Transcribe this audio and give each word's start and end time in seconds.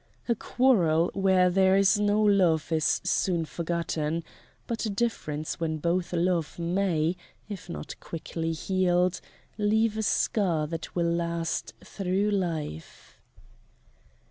"A 0.27 0.33
quarrel 0.33 1.11
where 1.13 1.51
there 1.51 1.77
is 1.77 1.99
no 1.99 2.23
love 2.23 2.71
is 2.71 3.01
soon 3.03 3.45
forgotten, 3.45 4.23
but 4.65 4.83
a 4.87 4.89
difference 4.89 5.59
when 5.59 5.77
both 5.77 6.11
love 6.11 6.57
may, 6.57 7.15
if 7.47 7.69
not 7.69 7.99
quickly 7.99 8.51
healed, 8.51 9.21
leave 9.59 9.99
a 9.99 10.01
scar 10.01 10.65
that 10.65 10.95
will 10.95 11.05
last 11.13 11.75
through 11.85 12.31
life." 12.31 13.21